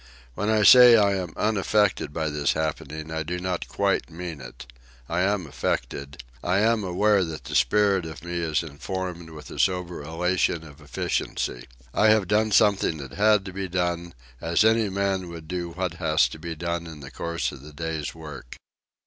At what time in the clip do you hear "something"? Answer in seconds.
12.51-12.97